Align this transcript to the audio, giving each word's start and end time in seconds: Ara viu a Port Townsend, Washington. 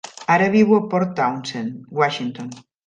Ara 0.35 0.47
viu 0.55 0.73
a 0.79 0.81
Port 0.95 1.13
Townsend, 1.21 1.79
Washington. 2.03 2.55